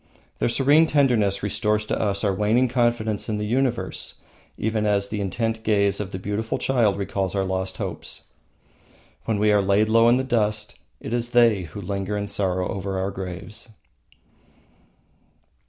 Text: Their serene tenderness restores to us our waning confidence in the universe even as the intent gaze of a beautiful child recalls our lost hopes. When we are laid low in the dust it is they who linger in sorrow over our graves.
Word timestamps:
Their 0.39 0.49
serene 0.49 0.87
tenderness 0.87 1.43
restores 1.43 1.85
to 1.85 2.01
us 2.01 2.23
our 2.23 2.33
waning 2.33 2.67
confidence 2.67 3.29
in 3.29 3.37
the 3.37 3.45
universe 3.45 4.15
even 4.57 4.87
as 4.87 5.09
the 5.09 5.21
intent 5.21 5.61
gaze 5.61 5.99
of 5.99 6.11
a 6.15 6.17
beautiful 6.17 6.57
child 6.57 6.97
recalls 6.97 7.35
our 7.35 7.43
lost 7.43 7.77
hopes. 7.77 8.23
When 9.25 9.37
we 9.37 9.51
are 9.51 9.61
laid 9.61 9.89
low 9.89 10.09
in 10.09 10.17
the 10.17 10.23
dust 10.23 10.73
it 10.99 11.13
is 11.13 11.29
they 11.29 11.65
who 11.65 11.81
linger 11.81 12.17
in 12.17 12.25
sorrow 12.27 12.67
over 12.67 12.97
our 12.97 13.11
graves. 13.11 13.69